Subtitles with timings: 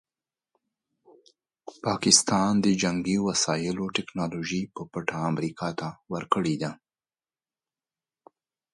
[1.85, 6.71] پاکستان جنګي وسایلو ټیکنالوژي په پټه امریکا ته ورکړې ده.